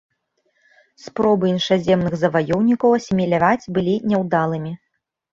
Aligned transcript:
Спробы 1.01 1.45
іншаземных 1.55 2.13
заваёўнікаў 2.21 2.89
асіміляваць 2.99 3.69
былі 3.79 3.93
няўдалымі. 4.15 4.73